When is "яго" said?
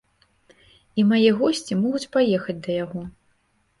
2.83-3.01